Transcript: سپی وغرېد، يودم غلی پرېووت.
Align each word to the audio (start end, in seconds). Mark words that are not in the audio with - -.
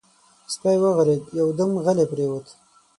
سپی 0.53 0.75
وغرېد، 0.83 1.23
يودم 1.39 1.71
غلی 1.85 2.05
پرېووت. 2.11 2.47